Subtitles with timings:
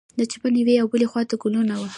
[0.19, 1.89] د چمن یوې او بلې خوا ته ګلونه وه.